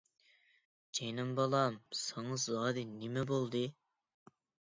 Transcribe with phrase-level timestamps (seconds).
[0.99, 3.65] جېنىم بالام، ساڭا زادى نېمە بولدى؟